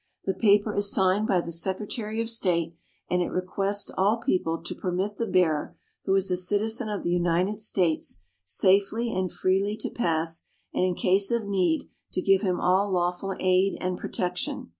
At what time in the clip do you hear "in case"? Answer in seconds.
10.83-11.29